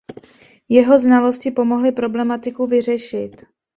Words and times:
Jeho 0.69 0.99
znalosti 0.99 1.51
pomohly 1.51 1.91
problematiku 1.91 2.67
vyřešit. 2.67 3.45